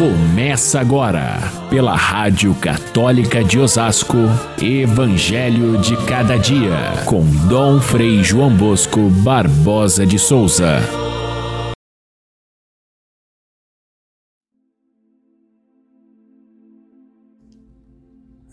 Começa 0.00 0.80
agora, 0.80 1.36
pela 1.68 1.94
Rádio 1.94 2.54
Católica 2.54 3.44
de 3.44 3.58
Osasco, 3.58 4.16
Evangelho 4.58 5.78
de 5.78 5.94
Cada 6.06 6.38
Dia, 6.38 7.04
com 7.04 7.22
Dom 7.46 7.78
Frei 7.82 8.24
João 8.24 8.56
Bosco 8.56 9.10
Barbosa 9.22 10.06
de 10.06 10.18
Souza. 10.18 10.78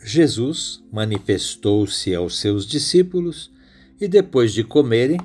Jesus 0.04 0.84
manifestou-se 0.92 2.14
aos 2.14 2.42
seus 2.42 2.68
discípulos 2.68 3.50
e, 4.02 4.10
depois 4.10 4.52
de 4.52 4.66
comerem, 4.66 5.18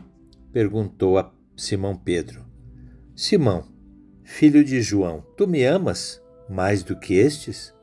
perguntou 0.53 1.19
a 1.19 1.33
Simão 1.57 1.97
Pedro: 1.97 2.45
Simão, 3.13 3.72
filho 4.25 4.65
de 4.65 4.81
João, 4.83 5.25
tu 5.37 5.47
me 5.47 5.65
amas 5.65 6.23
mais 6.49 6.83
do 6.83 6.97
que 6.97 7.15
estes? 7.15 7.75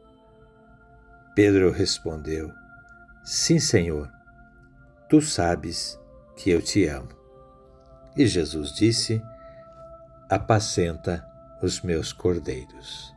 Pedro 1.36 1.72
respondeu: 1.72 2.52
Sim, 3.24 3.60
Senhor, 3.60 4.12
tu 5.08 5.22
sabes 5.22 6.00
que 6.36 6.50
eu 6.50 6.62
te 6.62 6.86
amo. 6.86 7.10
E 8.16 8.26
Jesus 8.28 8.74
disse: 8.74 9.22
Apacenta 10.30 11.26
os 11.62 11.82
meus 11.82 12.12
cordeiros. 12.12 13.14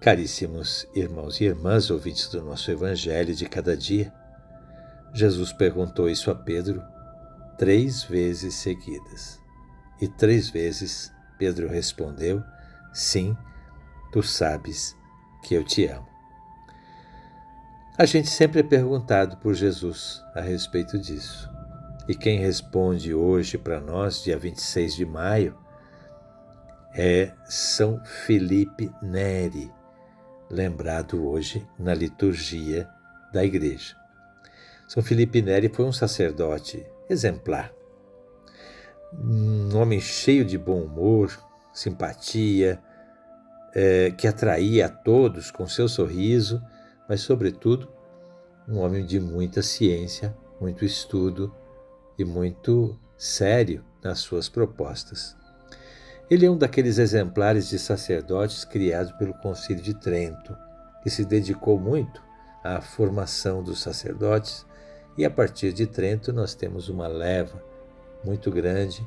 Caríssimos 0.00 0.86
irmãos 0.94 1.40
e 1.40 1.44
irmãs, 1.44 1.90
ouvintes 1.90 2.28
do 2.28 2.42
nosso 2.42 2.70
Evangelho 2.70 3.34
de 3.34 3.46
cada 3.46 3.76
dia, 3.76 4.12
Jesus 5.12 5.52
perguntou 5.52 6.08
isso 6.08 6.30
a 6.30 6.34
Pedro 6.34 6.82
três 7.58 8.04
vezes 8.04 8.54
seguidas. 8.54 9.38
E 10.00 10.08
três 10.08 10.48
vezes 10.48 11.12
Pedro 11.40 11.66
respondeu: 11.66 12.44
Sim, 12.92 13.34
tu 14.12 14.22
sabes 14.22 14.94
que 15.42 15.54
eu 15.54 15.64
te 15.64 15.86
amo. 15.86 16.06
A 17.96 18.04
gente 18.04 18.28
sempre 18.28 18.60
é 18.60 18.62
perguntado 18.62 19.38
por 19.38 19.54
Jesus 19.54 20.22
a 20.34 20.42
respeito 20.42 20.98
disso. 20.98 21.50
E 22.06 22.14
quem 22.14 22.38
responde 22.38 23.14
hoje 23.14 23.56
para 23.56 23.80
nós, 23.80 24.22
dia 24.22 24.38
26 24.38 24.94
de 24.94 25.06
maio, 25.06 25.56
é 26.94 27.32
São 27.46 28.04
Felipe 28.04 28.92
Neri, 29.00 29.72
lembrado 30.50 31.26
hoje 31.26 31.66
na 31.78 31.94
liturgia 31.94 32.86
da 33.32 33.42
igreja. 33.44 33.96
São 34.86 35.02
Felipe 35.02 35.40
Neri 35.40 35.70
foi 35.70 35.86
um 35.86 35.92
sacerdote 35.92 36.84
exemplar, 37.08 37.72
um 39.12 39.76
homem 39.76 40.00
cheio 40.00 40.44
de 40.44 40.56
bom 40.56 40.82
humor, 40.82 41.36
simpatia, 41.72 42.80
é, 43.74 44.10
que 44.10 44.26
atraía 44.26 44.86
a 44.86 44.88
todos 44.88 45.50
com 45.50 45.66
seu 45.66 45.88
sorriso, 45.88 46.62
mas, 47.08 47.20
sobretudo, 47.20 47.88
um 48.68 48.78
homem 48.78 49.04
de 49.04 49.18
muita 49.18 49.62
ciência, 49.62 50.36
muito 50.60 50.84
estudo 50.84 51.54
e 52.18 52.24
muito 52.24 52.98
sério 53.16 53.84
nas 54.02 54.18
suas 54.20 54.48
propostas. 54.48 55.36
Ele 56.30 56.46
é 56.46 56.50
um 56.50 56.56
daqueles 56.56 56.98
exemplares 56.98 57.68
de 57.68 57.78
sacerdotes 57.78 58.64
criados 58.64 59.10
pelo 59.12 59.34
Concílio 59.34 59.82
de 59.82 59.94
Trento, 59.94 60.56
que 61.02 61.10
se 61.10 61.24
dedicou 61.24 61.78
muito 61.78 62.22
à 62.62 62.80
formação 62.80 63.62
dos 63.62 63.80
sacerdotes, 63.80 64.64
e 65.18 65.24
a 65.24 65.30
partir 65.30 65.72
de 65.72 65.86
Trento 65.86 66.32
nós 66.32 66.54
temos 66.54 66.88
uma 66.88 67.08
leva 67.08 67.69
muito 68.24 68.50
grande 68.50 69.06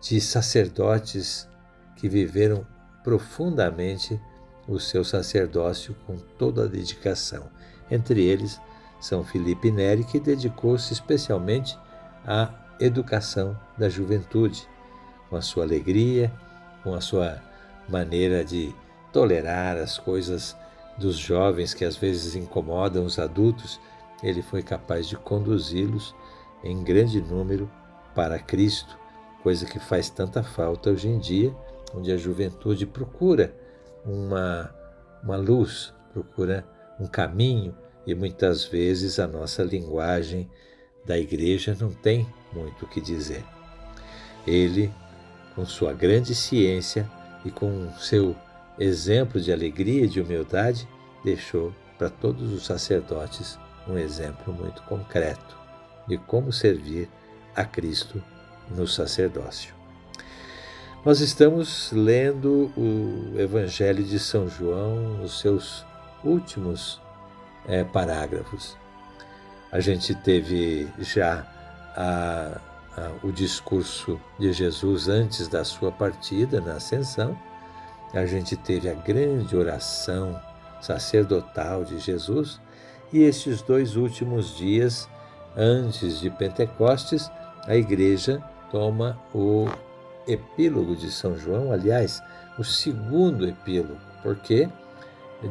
de 0.00 0.20
sacerdotes 0.20 1.48
que 1.96 2.08
viveram 2.08 2.66
profundamente 3.02 4.20
o 4.66 4.78
seu 4.78 5.04
sacerdócio 5.04 5.94
com 6.06 6.16
toda 6.38 6.64
a 6.64 6.68
dedicação. 6.68 7.50
Entre 7.90 8.22
eles, 8.22 8.60
São 9.00 9.22
Felipe 9.24 9.70
Neri, 9.70 10.04
que 10.04 10.18
dedicou-se 10.18 10.92
especialmente 10.92 11.78
à 12.26 12.52
educação 12.80 13.58
da 13.76 13.88
juventude, 13.88 14.66
com 15.28 15.36
a 15.36 15.42
sua 15.42 15.64
alegria, 15.64 16.32
com 16.82 16.94
a 16.94 17.00
sua 17.00 17.42
maneira 17.88 18.44
de 18.44 18.74
tolerar 19.12 19.76
as 19.76 19.98
coisas 19.98 20.56
dos 20.98 21.16
jovens 21.16 21.74
que 21.74 21.84
às 21.84 21.96
vezes 21.96 22.34
incomodam 22.34 23.04
os 23.04 23.18
adultos, 23.18 23.80
ele 24.22 24.42
foi 24.42 24.62
capaz 24.62 25.06
de 25.06 25.16
conduzi-los 25.16 26.14
em 26.62 26.82
grande 26.82 27.20
número 27.20 27.70
para 28.14 28.38
Cristo, 28.38 28.98
coisa 29.42 29.66
que 29.66 29.78
faz 29.78 30.08
tanta 30.08 30.42
falta 30.42 30.90
hoje 30.90 31.08
em 31.08 31.18
dia 31.18 31.54
onde 31.94 32.12
a 32.12 32.16
juventude 32.16 32.86
procura 32.86 33.54
uma, 34.04 34.74
uma 35.22 35.36
luz, 35.36 35.94
procura 36.12 36.66
um 36.98 37.06
caminho, 37.06 37.74
e 38.06 38.14
muitas 38.14 38.64
vezes 38.64 39.18
a 39.18 39.26
nossa 39.26 39.62
linguagem 39.62 40.50
da 41.06 41.16
igreja 41.18 41.76
não 41.78 41.90
tem 41.90 42.26
muito 42.52 42.84
o 42.84 42.88
que 42.88 43.00
dizer. 43.00 43.42
Ele, 44.46 44.92
com 45.54 45.64
sua 45.64 45.92
grande 45.94 46.34
ciência 46.34 47.10
e 47.44 47.50
com 47.50 47.90
seu 47.98 48.36
exemplo 48.78 49.40
de 49.40 49.52
alegria 49.52 50.04
e 50.04 50.08
de 50.08 50.20
humildade, 50.20 50.86
deixou 51.24 51.72
para 51.96 52.10
todos 52.10 52.52
os 52.52 52.66
sacerdotes 52.66 53.58
um 53.88 53.96
exemplo 53.96 54.52
muito 54.52 54.82
concreto 54.82 55.56
de 56.06 56.18
como 56.18 56.52
servir 56.52 57.08
a 57.54 57.64
Cristo 57.64 58.22
no 58.70 58.86
sacerdócio. 58.86 59.74
Nós 61.04 61.20
estamos 61.20 61.92
lendo 61.92 62.72
o 62.76 63.38
Evangelho 63.38 64.02
de 64.02 64.18
São 64.18 64.48
João, 64.48 65.22
os 65.22 65.40
seus 65.40 65.84
últimos 66.24 67.00
é, 67.66 67.84
parágrafos. 67.84 68.76
A 69.70 69.80
gente 69.80 70.14
teve 70.14 70.88
já 70.98 71.46
a, 71.94 72.60
a, 72.96 73.10
o 73.22 73.30
discurso 73.30 74.18
de 74.38 74.52
Jesus 74.52 75.08
antes 75.08 75.46
da 75.48 75.62
sua 75.62 75.92
partida 75.92 76.60
na 76.60 76.74
ascensão, 76.74 77.38
a 78.14 78.26
gente 78.26 78.56
teve 78.56 78.88
a 78.88 78.94
grande 78.94 79.56
oração 79.56 80.40
sacerdotal 80.80 81.84
de 81.84 81.98
Jesus 81.98 82.60
e 83.12 83.22
estes 83.22 83.60
dois 83.60 83.96
últimos 83.96 84.56
dias 84.56 85.08
antes 85.56 86.20
de 86.20 86.30
Pentecostes, 86.30 87.30
a 87.66 87.76
igreja 87.76 88.42
toma 88.70 89.18
o 89.34 89.66
epílogo 90.26 90.96
de 90.96 91.10
São 91.10 91.36
João, 91.36 91.72
aliás, 91.72 92.22
o 92.58 92.64
segundo 92.64 93.46
epílogo, 93.46 94.00
porque 94.22 94.68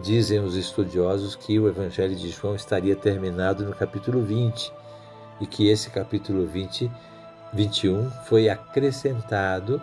dizem 0.01 0.39
os 0.39 0.55
estudiosos 0.55 1.35
que 1.35 1.59
o 1.59 1.67
Evangelho 1.67 2.15
de 2.15 2.29
João 2.29 2.55
estaria 2.55 2.95
terminado 2.95 3.63
no 3.63 3.73
capítulo 3.73 4.21
20 4.23 4.71
e 5.41 5.45
que 5.45 5.69
esse 5.69 5.89
capítulo 5.89 6.47
20, 6.47 6.91
21 7.53 8.09
foi 8.25 8.49
acrescentado 8.49 9.81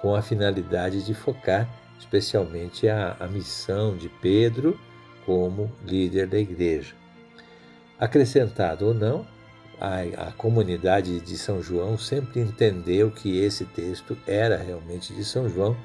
com 0.00 0.14
a 0.14 0.22
finalidade 0.22 1.04
de 1.04 1.14
focar 1.14 1.68
especialmente 2.02 2.88
a, 2.88 3.16
a 3.18 3.26
missão 3.26 3.96
de 3.96 4.08
Pedro 4.08 4.78
como 5.24 5.70
líder 5.86 6.26
da 6.26 6.38
igreja. 6.38 6.94
Acrescentado 7.98 8.88
ou 8.88 8.94
não, 8.94 9.24
a, 9.82 10.28
a 10.28 10.32
comunidade 10.32 11.18
de 11.18 11.36
São 11.36 11.60
João 11.60 11.98
sempre 11.98 12.40
entendeu 12.40 13.10
que 13.10 13.40
esse 13.40 13.64
texto 13.64 14.16
era 14.28 14.56
realmente 14.56 15.12
de 15.12 15.24
São 15.24 15.48
João 15.48 15.76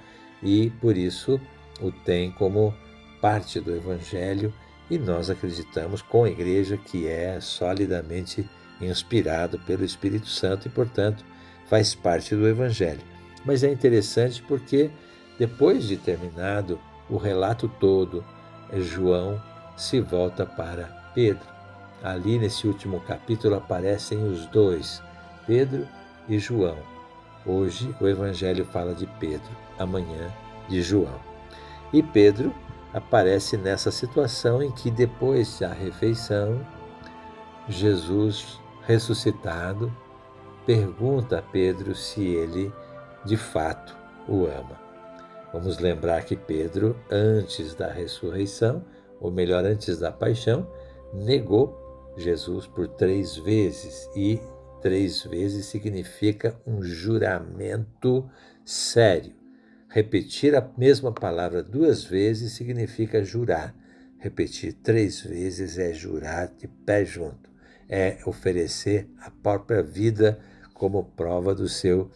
e 0.44 0.70
por 0.80 0.96
isso 0.96 1.42
o 1.82 1.92
tem 1.92 2.30
como 2.30 2.76
parte 3.20 3.60
do 3.60 3.76
Evangelho 3.76 4.54
e 4.88 5.00
nós 5.00 5.32
acreditamos 5.32 6.04
com 6.04 6.26
a 6.26 6.30
igreja 6.30 6.78
que 6.78 7.08
é 7.08 7.42
solidamente 7.42 8.48
inspirado 8.80 9.58
pelo 9.62 9.84
Espírito 9.84 10.28
Santo 10.28 10.68
e, 10.68 10.70
portanto, 10.70 11.26
faz 11.66 11.96
parte 11.96 12.36
do 12.36 12.48
Evangelho. 12.48 13.02
Mas 13.44 13.64
é 13.64 13.72
interessante 13.72 14.44
porque 14.44 14.92
depois 15.40 15.86
de 15.86 15.98
terminado 15.98 16.80
o 17.10 17.18
relato 17.18 17.68
todo, 17.68 18.24
João 18.74 19.42
se 19.76 20.00
volta 20.00 20.46
para 20.46 21.12
Pedro 21.16 21.57
Ali 22.04 22.38
nesse 22.38 22.68
último 22.68 23.00
capítulo 23.02 23.56
aparecem 23.56 24.24
os 24.24 24.46
dois, 24.48 25.02
Pedro 25.46 25.88
e 26.30 26.38
João. 26.38 26.78
Hoje 27.46 27.96
o 28.00 28.08
Evangelho 28.08 28.66
fala 28.66 28.94
de 28.94 29.08
Pedro, 29.20 29.50
amanhã 29.80 30.32
de 30.68 30.82
João. 30.82 31.20
E 31.92 32.04
Pedro 32.04 32.54
aparece 32.94 33.58
nessa 33.58 33.90
situação 33.90 34.62
em 34.62 34.72
que, 34.72 34.92
depois 34.92 35.60
da 35.60 35.74
refeição, 35.74 36.66
Jesus 37.68 38.62
ressuscitado 38.86 39.92
pergunta 40.66 41.40
a 41.40 41.42
Pedro 41.42 41.96
se 41.96 42.24
ele 42.24 42.72
de 43.26 43.38
fato 43.38 43.98
o 44.28 44.46
ama. 44.46 44.78
Vamos 45.54 45.80
lembrar 45.80 46.24
que 46.24 46.36
Pedro, 46.36 46.96
antes 47.10 47.74
da 47.74 47.88
ressurreição, 47.88 48.84
ou 49.20 49.32
melhor, 49.32 49.66
antes 49.66 49.98
da 49.98 50.12
paixão, 50.12 50.68
negou 51.14 51.87
Jesus 52.18 52.66
por 52.66 52.88
três 52.88 53.38
vezes 53.38 54.10
e 54.16 54.40
três 54.82 55.24
vezes 55.24 55.68
significa 55.68 56.60
um 56.66 56.82
juramento 56.82 58.30
sério. 58.66 59.34
Repetir 59.88 60.56
a 60.56 60.70
mesma 60.78 61.12
palavra 61.12 61.64
duas 61.64 62.04
vezes 62.04 62.54
significa 62.54 63.24
jurar. 63.24 63.74
Repetir 64.18 64.74
três 64.74 65.22
vezes 65.22 65.78
é 65.78 65.94
jurar 65.94 66.48
de 66.58 66.68
pé 66.68 67.06
junto, 67.06 67.50
é 67.88 68.18
oferecer 68.26 69.08
a 69.22 69.30
própria 69.30 69.84
vida 69.84 70.40
como 70.74 71.04
prova 71.04 71.54
do 71.54 71.70
seu, 71.70 72.12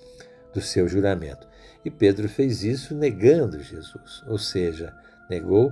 do 0.54 0.62
seu 0.62 0.88
juramento. 0.88 1.48
E 1.86 1.92
Pedro 1.92 2.28
fez 2.28 2.64
isso 2.64 2.96
negando 2.96 3.62
Jesus, 3.62 4.24
ou 4.28 4.38
seja, 4.38 4.94
negou 5.30 5.72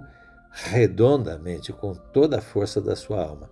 redondamente, 0.51 1.71
com 1.71 1.93
toda 1.93 2.39
a 2.39 2.41
força 2.41 2.81
da 2.81 2.95
sua 2.95 3.23
alma. 3.23 3.49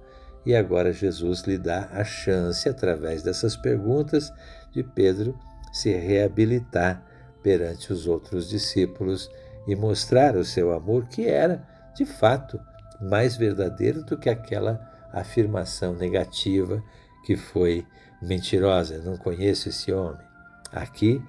E 0.47 0.55
agora 0.55 0.93
Jesus 0.93 1.41
lhe 1.41 1.57
dá 1.57 1.89
a 1.91 2.05
chance, 2.05 2.69
através 2.69 3.21
dessas 3.21 3.57
perguntas, 3.57 4.31
de 4.71 4.81
Pedro 4.81 5.37
se 5.73 5.91
reabilitar 5.91 7.03
perante 7.43 7.91
os 7.91 8.07
outros 8.07 8.47
discípulos 8.47 9.29
e 9.67 9.75
mostrar 9.75 10.37
o 10.37 10.45
seu 10.45 10.71
amor, 10.71 11.05
que 11.09 11.27
era, 11.27 11.67
de 11.93 12.05
fato, 12.05 12.57
mais 13.01 13.35
verdadeiro 13.35 14.05
do 14.05 14.17
que 14.17 14.29
aquela 14.29 14.79
afirmação 15.11 15.93
negativa 15.93 16.81
que 17.25 17.35
foi 17.35 17.85
mentirosa. 18.21 18.99
Não 18.99 19.17
conheço 19.17 19.67
esse 19.67 19.91
homem. 19.91 20.25
Aqui, 20.71 21.21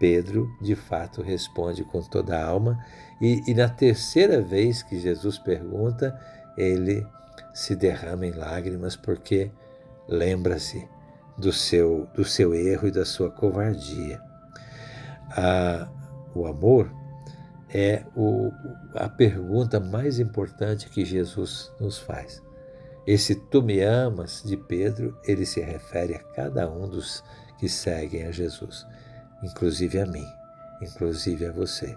Pedro, 0.00 0.48
de 0.62 0.74
fato, 0.74 1.20
responde 1.20 1.84
com 1.84 2.00
toda 2.00 2.38
a 2.38 2.46
alma, 2.46 2.82
e, 3.20 3.42
e 3.46 3.52
na 3.52 3.68
terceira 3.68 4.40
vez 4.40 4.82
que 4.82 4.98
Jesus 4.98 5.38
pergunta, 5.38 6.18
ele 6.56 7.06
se 7.52 7.76
derrama 7.76 8.26
em 8.26 8.32
lágrimas 8.32 8.96
porque 8.96 9.50
lembra-se 10.08 10.88
do 11.36 11.52
seu, 11.52 12.08
do 12.14 12.24
seu 12.24 12.54
erro 12.54 12.88
e 12.88 12.90
da 12.90 13.04
sua 13.04 13.30
covardia. 13.30 14.20
O 16.34 16.46
amor 16.46 16.90
é 17.72 18.04
o, 18.14 18.50
a 18.94 19.08
pergunta 19.08 19.80
mais 19.80 20.18
importante 20.18 20.88
que 20.88 21.04
Jesus 21.04 21.72
nos 21.80 21.98
faz. 21.98 22.42
Esse 23.06 23.34
tu 23.34 23.62
me 23.62 23.80
amas 23.80 24.42
de 24.44 24.56
Pedro, 24.56 25.18
ele 25.24 25.44
se 25.44 25.60
refere 25.60 26.14
a 26.14 26.22
cada 26.22 26.70
um 26.70 26.88
dos 26.88 27.24
que 27.58 27.68
seguem 27.68 28.26
a 28.26 28.30
Jesus, 28.30 28.86
inclusive 29.42 29.98
a 29.98 30.06
mim, 30.06 30.26
inclusive 30.80 31.46
a 31.46 31.52
você. 31.52 31.96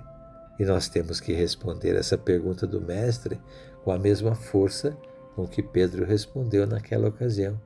E 0.58 0.66
nós 0.66 0.88
temos 0.88 1.20
que 1.20 1.34
responder 1.34 1.96
essa 1.96 2.18
pergunta 2.18 2.66
do 2.66 2.82
Mestre 2.82 3.40
com 3.84 3.92
a 3.92 4.00
mesma 4.00 4.34
força 4.34 4.98
com 5.36 5.46
que 5.46 5.62
Pedro 5.62 6.06
respondeu 6.06 6.66
naquela 6.66 7.10
ocasião. 7.10 7.60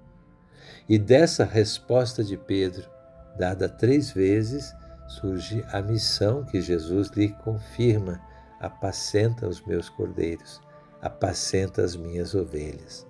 E 0.88 0.98
dessa 0.98 1.46
resposta 1.46 2.24
de 2.24 2.36
Pedro, 2.36 2.90
dada 3.38 3.70
três 3.70 4.12
vezes, 4.12 4.74
surge 5.08 5.64
a 5.72 5.82
missão 5.82 6.44
que 6.44 6.62
Jesus 6.62 7.10
lhe 7.10 7.30
confirma: 7.30 8.20
apacenta 8.60 9.48
os 9.48 9.62
meus 9.66 9.88
cordeiros, 9.88 10.60
apacenta 11.02 11.84
as 11.84 11.96
minhas 11.96 12.34
ovelhas. 12.34 13.06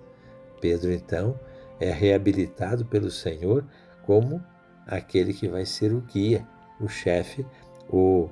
Pedro, 0.60 0.92
então, 0.92 1.38
é 1.80 1.90
reabilitado 1.90 2.84
pelo 2.84 3.10
Senhor 3.10 3.64
como 4.04 4.44
aquele 4.86 5.32
que 5.32 5.48
vai 5.48 5.64
ser 5.64 5.92
o 5.92 6.00
guia, 6.00 6.46
o 6.78 6.88
chefe, 6.88 7.46
o, 7.88 8.28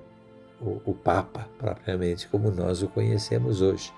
o, 0.60 0.80
o 0.84 0.94
Papa, 0.94 1.48
propriamente 1.58 2.28
como 2.28 2.50
nós 2.50 2.82
o 2.82 2.88
conhecemos 2.88 3.62
hoje. 3.62 3.92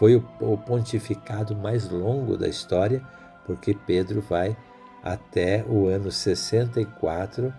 Foi 0.00 0.16
o, 0.16 0.24
o 0.40 0.56
pontificado 0.56 1.54
mais 1.54 1.90
longo 1.90 2.34
da 2.34 2.48
história, 2.48 3.02
porque 3.44 3.76
Pedro 3.86 4.22
vai 4.22 4.56
até 5.04 5.62
o 5.68 5.88
ano 5.88 6.10
64, 6.10 7.52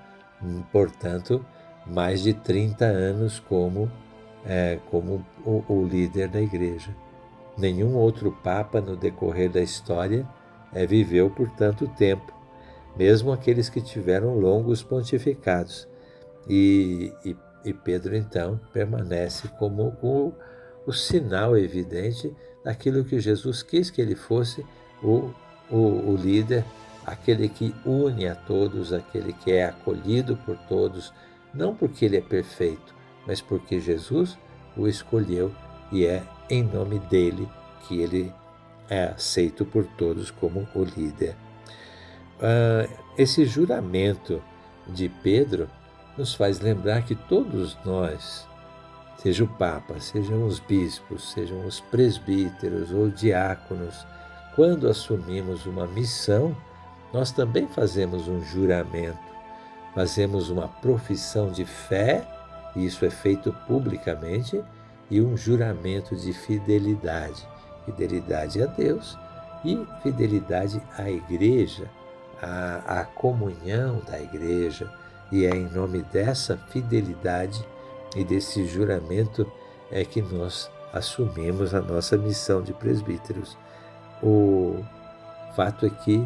portanto, 0.72 1.46
mais 1.86 2.24
de 2.24 2.34
30 2.34 2.84
anos 2.84 3.40
como, 3.40 3.92
é, 4.44 4.80
como 4.90 5.24
o, 5.46 5.64
o, 5.72 5.86
líder 5.86 6.30
da 6.30 6.42
igreja. 6.42 6.96
Nenhum 7.56 7.96
outro 7.96 8.32
papa 8.32 8.82
no 8.82 8.96
decorrer 8.96 9.52
da 9.52 9.62
história 9.62 10.28
é, 10.74 10.84
viveu 10.88 11.30
por 11.30 11.48
tanto 11.52 11.88
tempo, 11.90 12.34
mesmo 12.98 13.32
aqueles 13.32 13.70
que 13.70 13.82
tiveram 13.82 14.34
longos 14.34 14.82
pontificados. 14.82 15.88
E, 16.50 17.14
e, 17.24 17.38
e 17.64 17.72
Pedro, 17.72 18.16
então, 18.16 18.60
permanece 18.74 19.48
como 19.60 19.96
o, 20.02 20.34
o 20.86 20.94
sinal 20.94 21.58
evidente 21.58 22.36
daquilo 22.64 23.04
que 23.04 23.20
Jesus 23.20 23.64
quis 23.64 23.90
que 23.90 24.02
ele 24.02 24.16
fosse 24.16 24.66
o, 25.04 25.32
o, 25.70 26.12
o 26.12 26.16
líder 26.16 26.64
aquele 27.06 27.50
que 27.50 27.74
une 27.86 28.28
a 28.28 28.36
todos, 28.36 28.94
aquele 28.94 29.34
que 29.34 29.52
é 29.52 29.66
acolhido 29.66 30.38
por 30.38 30.58
todos, 30.68 31.14
não 31.54 31.76
porque 31.76 32.06
ele 32.06 32.18
é 32.18 32.22
perfeito, 32.22 32.94
mas 33.26 33.42
porque 33.42 33.80
Jesus 33.80 34.38
o 34.78 34.88
escolheu 34.88 35.52
e 35.92 36.06
é 36.06 36.24
em 36.50 36.64
nome 36.64 37.00
dele 37.00 37.48
que 37.88 38.00
ele 38.00 38.34
é 38.90 39.06
aceito 39.06 39.66
por 39.66 39.86
todos 39.86 40.32
como 40.32 40.68
o 40.76 40.84
líder. 40.84 41.36
Uh, 42.38 42.90
esse 43.18 43.46
juramento 43.46 44.42
de 44.88 45.10
Pedro 45.10 45.70
nos 46.18 46.34
faz 46.34 46.60
lembrar 46.60 47.04
que 47.04 47.16
todos 47.16 47.78
nós, 47.86 48.48
seja 49.22 49.44
o 49.44 49.48
Papa, 49.48 50.00
sejam 50.00 50.46
os 50.46 50.60
bispos, 50.60 51.32
sejam 51.32 51.64
os 51.66 51.80
presbíteros 51.80 52.92
ou 52.92 53.08
diáconos, 53.08 54.06
quando 54.56 54.88
assumimos 54.88 55.68
uma 55.68 55.86
missão, 55.86 56.58
nós 57.14 57.32
também 57.32 57.68
fazemos 57.68 58.28
um 58.28 58.42
juramento, 58.42 59.20
fazemos 59.94 60.50
uma 60.50 60.68
profissão 60.68 61.52
de 61.52 61.66
fé, 61.66 62.28
e 62.76 62.86
isso 62.86 63.06
é 63.06 63.12
feito 63.12 63.54
publicamente, 63.68 64.60
e 65.10 65.22
um 65.22 65.38
juramento 65.38 66.16
de 66.16 66.34
fidelidade. 66.34 67.48
Fidelidade 67.86 68.64
a 68.64 68.66
Deus 68.66 69.18
e 69.64 69.86
fidelidade 70.02 70.82
à 70.98 71.12
igreja, 71.12 71.88
à, 72.42 73.02
à 73.02 73.06
comunhão 73.06 74.02
da 74.10 74.20
igreja. 74.20 74.92
E 75.32 75.46
é 75.46 75.50
em 75.50 75.70
nome 75.70 76.02
dessa 76.12 76.58
fidelidade 76.58 77.64
e 78.16 78.24
desse 78.24 78.66
juramento 78.66 79.50
é 79.92 80.04
que 80.04 80.22
nós 80.22 80.70
assumimos 80.94 81.74
a 81.74 81.82
nossa 81.82 82.18
missão 82.18 82.62
de 82.62 82.74
presbíteros. 82.74 83.58
O 84.22 84.84
fato 85.56 85.86
é 85.86 85.90
que 85.90 86.26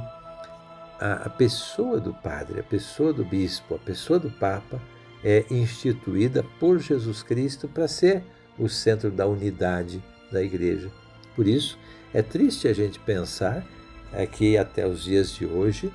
a, 0.99 1.29
pessoa 1.29 1.99
do 1.99 2.13
padre, 2.13 2.59
a 2.59 2.63
pessoa 2.63 3.13
do 3.13 3.23
bispo, 3.23 3.75
a 3.75 3.79
pessoa 3.79 4.19
do 4.19 4.29
papa 4.29 4.81
é 5.23 5.45
instituída 5.49 6.43
por 6.59 6.79
Jesus 6.79 7.21
Cristo 7.21 7.67
para 7.67 7.87
ser 7.87 8.23
o 8.57 8.69
centro 8.69 9.11
da 9.11 9.27
unidade 9.27 10.01
da 10.31 10.41
igreja. 10.41 10.89
Por 11.35 11.47
isso, 11.47 11.77
é 12.13 12.21
triste 12.21 12.67
a 12.67 12.73
gente 12.73 12.99
pensar 12.99 13.65
é, 14.13 14.25
que 14.25 14.57
até 14.57 14.87
os 14.87 15.03
dias 15.03 15.31
de 15.31 15.45
hoje 15.45 15.91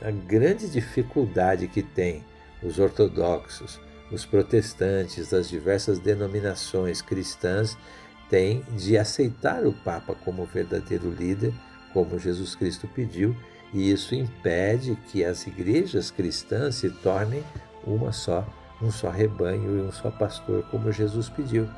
a 0.00 0.10
grande 0.10 0.68
dificuldade 0.68 1.68
que 1.68 1.82
tem 1.82 2.24
os 2.62 2.78
ortodoxos, 2.78 3.80
os 4.10 4.24
protestantes 4.24 5.30
das 5.30 5.48
diversas 5.48 5.98
denominações 5.98 7.02
cristãs 7.02 7.76
têm 8.28 8.62
de 8.76 8.96
aceitar 8.96 9.66
o 9.66 9.72
Papa 9.72 10.14
como 10.24 10.46
verdadeiro 10.46 11.10
líder, 11.10 11.52
como 11.92 12.18
Jesus 12.18 12.54
Cristo 12.54 12.86
pediu, 12.88 13.36
e 13.72 13.90
isso 13.90 14.14
impede 14.14 14.96
que 15.10 15.24
as 15.24 15.46
igrejas 15.46 16.10
cristãs 16.10 16.76
se 16.76 16.90
tornem 16.90 17.42
uma 17.84 18.12
só, 18.12 18.46
um 18.80 18.90
só 18.90 19.10
rebanho 19.10 19.78
e 19.78 19.82
um 19.82 19.92
só 19.92 20.10
pastor, 20.10 20.62
como 20.70 20.92
Jesus 20.92 21.28
pediu. 21.28 21.68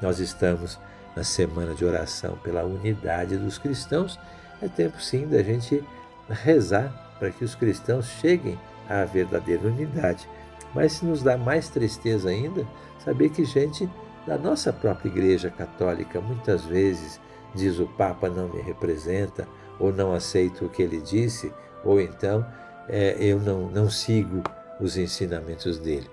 Nós 0.00 0.20
estamos 0.20 0.78
na 1.16 1.22
semana 1.22 1.74
de 1.74 1.84
oração 1.84 2.36
pela 2.42 2.64
unidade 2.64 3.36
dos 3.36 3.58
cristãos. 3.58 4.18
É 4.60 4.68
tempo 4.68 5.00
sim 5.00 5.26
da 5.26 5.42
gente 5.42 5.82
rezar 6.28 7.16
para 7.18 7.30
que 7.30 7.44
os 7.44 7.54
cristãos 7.54 8.06
cheguem 8.06 8.58
à 8.88 9.04
verdadeira 9.04 9.66
unidade. 9.66 10.28
Mas 10.74 10.92
se 10.92 11.04
nos 11.04 11.22
dá 11.22 11.36
mais 11.36 11.68
tristeza 11.68 12.28
ainda 12.28 12.66
saber 12.98 13.30
que 13.30 13.44
gente 13.44 13.88
da 14.26 14.38
nossa 14.38 14.72
própria 14.72 15.08
Igreja 15.08 15.50
Católica 15.50 16.20
muitas 16.20 16.64
vezes 16.64 17.20
diz 17.54 17.78
o 17.78 17.86
Papa 17.86 18.28
não 18.28 18.48
me 18.48 18.60
representa, 18.60 19.46
ou 19.78 19.92
não 19.92 20.12
aceito 20.12 20.64
o 20.64 20.68
que 20.68 20.82
ele 20.82 21.00
disse, 21.00 21.52
ou 21.84 22.00
então 22.00 22.44
é, 22.88 23.16
eu 23.18 23.38
não, 23.38 23.68
não 23.70 23.90
sigo 23.90 24.42
os 24.80 24.96
ensinamentos 24.96 25.78
dele. 25.78 26.08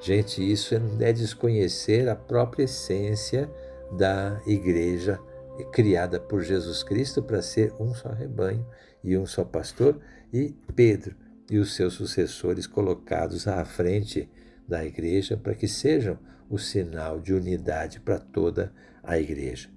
Gente, 0.00 0.40
isso 0.40 0.74
é 1.00 1.12
desconhecer 1.12 2.08
a 2.08 2.16
própria 2.16 2.64
essência 2.64 3.50
da 3.90 4.40
igreja 4.46 5.18
criada 5.72 6.20
por 6.20 6.42
Jesus 6.42 6.82
Cristo 6.82 7.22
para 7.22 7.40
ser 7.40 7.72
um 7.78 7.94
só 7.94 8.10
rebanho 8.10 8.66
e 9.02 9.16
um 9.16 9.26
só 9.26 9.44
pastor, 9.44 9.98
e 10.32 10.54
Pedro 10.74 11.14
e 11.50 11.58
os 11.58 11.74
seus 11.74 11.94
sucessores 11.94 12.66
colocados 12.66 13.46
à 13.46 13.64
frente 13.64 14.28
da 14.66 14.84
igreja 14.84 15.36
para 15.36 15.54
que 15.54 15.68
sejam 15.68 16.18
o 16.48 16.58
sinal 16.58 17.20
de 17.20 17.32
unidade 17.32 18.00
para 18.00 18.18
toda 18.18 18.72
a 19.02 19.18
igreja. 19.18 19.68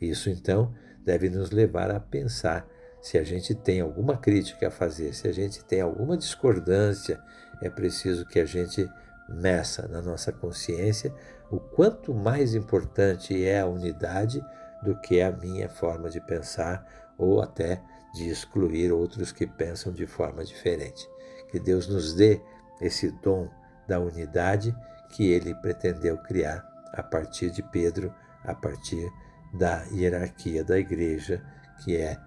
Isso 0.00 0.28
então 0.28 0.74
deve 1.04 1.28
nos 1.28 1.50
levar 1.50 1.90
a 1.90 2.00
pensar 2.00 2.68
se 3.00 3.18
a 3.18 3.22
gente 3.22 3.54
tem 3.54 3.80
alguma 3.80 4.16
crítica 4.16 4.68
a 4.68 4.70
fazer, 4.70 5.14
se 5.14 5.28
a 5.28 5.32
gente 5.32 5.62
tem 5.64 5.80
alguma 5.80 6.16
discordância, 6.16 7.20
é 7.60 7.68
preciso 7.68 8.26
que 8.26 8.40
a 8.40 8.46
gente 8.46 8.88
meça 9.28 9.86
na 9.88 10.00
nossa 10.00 10.32
consciência 10.32 11.14
o 11.50 11.58
quanto 11.58 12.14
mais 12.14 12.54
importante 12.54 13.44
é 13.44 13.60
a 13.60 13.66
unidade 13.66 14.42
do 14.82 14.98
que 15.00 15.20
a 15.20 15.30
minha 15.30 15.68
forma 15.68 16.10
de 16.10 16.20
pensar 16.20 16.86
ou 17.16 17.40
até 17.40 17.82
de 18.14 18.28
excluir 18.28 18.92
outros 18.92 19.32
que 19.32 19.46
pensam 19.46 19.92
de 19.92 20.06
forma 20.06 20.44
diferente. 20.44 21.08
Que 21.54 21.60
Deus 21.60 21.86
nos 21.86 22.14
dê 22.14 22.40
esse 22.80 23.12
dom 23.12 23.48
da 23.86 24.00
unidade 24.00 24.74
que 25.10 25.30
ele 25.30 25.54
pretendeu 25.54 26.18
criar 26.18 26.68
a 26.92 27.00
partir 27.00 27.48
de 27.52 27.62
Pedro, 27.62 28.12
a 28.42 28.52
partir 28.52 29.08
da 29.52 29.84
hierarquia 29.84 30.64
da 30.64 30.76
igreja, 30.76 31.40
que 31.84 31.96
é, 31.96 32.18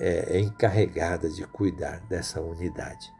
é, 0.00 0.38
é 0.38 0.40
encarregada 0.40 1.30
de 1.30 1.46
cuidar 1.46 2.00
dessa 2.08 2.40
unidade. 2.40 3.12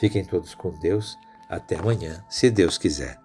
Fiquem 0.00 0.24
todos 0.24 0.56
com 0.56 0.76
Deus. 0.80 1.16
Até 1.48 1.76
amanhã, 1.76 2.24
se 2.28 2.50
Deus 2.50 2.76
quiser. 2.76 3.16